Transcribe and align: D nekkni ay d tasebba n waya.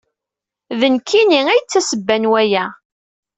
D 0.79 0.81
nekkni 0.93 1.41
ay 1.53 1.61
d 1.61 1.69
tasebba 1.71 2.15
n 2.21 2.29
waya. 2.31 2.65